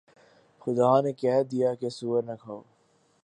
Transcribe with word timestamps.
خدا 0.61 0.91
نے 1.01 1.11
کہہ 1.13 1.43
دیا 1.51 1.69
کہ 1.73 1.89
سؤر 1.89 2.21
نہ 2.23 2.35
کھانا 2.41 2.61